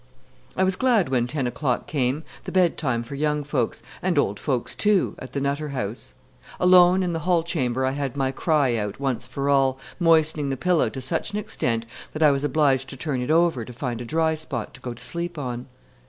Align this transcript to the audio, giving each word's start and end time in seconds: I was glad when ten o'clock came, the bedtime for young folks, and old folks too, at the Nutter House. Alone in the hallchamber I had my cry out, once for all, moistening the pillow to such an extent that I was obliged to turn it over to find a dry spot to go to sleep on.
I 0.57 0.63
was 0.63 0.75
glad 0.75 1.09
when 1.09 1.27
ten 1.27 1.45
o'clock 1.45 1.85
came, 1.85 2.23
the 2.45 2.51
bedtime 2.51 3.03
for 3.03 3.13
young 3.13 3.43
folks, 3.43 3.83
and 4.01 4.17
old 4.17 4.39
folks 4.39 4.73
too, 4.73 5.13
at 5.19 5.33
the 5.33 5.39
Nutter 5.39 5.69
House. 5.69 6.15
Alone 6.59 7.03
in 7.03 7.13
the 7.13 7.19
hallchamber 7.19 7.85
I 7.85 7.91
had 7.91 8.17
my 8.17 8.31
cry 8.31 8.75
out, 8.77 8.99
once 8.99 9.27
for 9.27 9.47
all, 9.47 9.77
moistening 9.99 10.49
the 10.49 10.57
pillow 10.57 10.89
to 10.89 11.01
such 11.01 11.33
an 11.33 11.37
extent 11.37 11.85
that 12.13 12.23
I 12.23 12.31
was 12.31 12.43
obliged 12.43 12.89
to 12.89 12.97
turn 12.97 13.21
it 13.21 13.29
over 13.29 13.63
to 13.63 13.73
find 13.73 14.01
a 14.01 14.03
dry 14.05 14.33
spot 14.33 14.73
to 14.73 14.81
go 14.81 14.95
to 14.95 15.03
sleep 15.03 15.37
on. 15.37 15.67